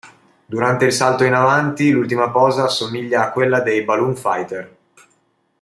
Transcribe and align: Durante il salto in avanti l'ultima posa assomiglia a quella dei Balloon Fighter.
Durante 0.47 0.85
il 0.85 0.91
salto 0.93 1.23
in 1.25 1.35
avanti 1.35 1.91
l'ultima 1.91 2.31
posa 2.31 2.63
assomiglia 2.63 3.23
a 3.25 3.29
quella 3.31 3.59
dei 3.59 3.83
Balloon 3.83 4.15
Fighter. 4.15 4.77